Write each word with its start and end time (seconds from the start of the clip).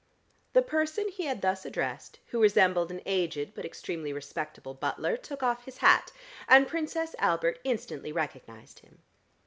The 0.53 0.63
person 0.63 1.09
he 1.09 1.25
had 1.25 1.43
thus 1.43 1.63
addressed, 1.63 2.17
who 2.29 2.41
resembled 2.41 2.89
an 2.89 3.01
aged 3.05 3.53
but 3.53 3.65
extremely 3.65 4.11
respectable 4.11 4.73
butler, 4.73 5.15
took 5.15 5.43
off 5.43 5.65
his 5.65 5.77
hat, 5.77 6.11
and 6.47 6.67
Princess 6.67 7.13
Albert 7.19 7.59
instantly 7.63 8.11
recognised 8.11 8.79
him. 8.79 9.03